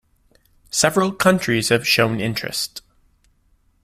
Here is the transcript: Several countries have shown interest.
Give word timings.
Several 0.71 1.11
countries 1.11 1.69
have 1.69 1.87
shown 1.87 2.19
interest. 2.19 2.81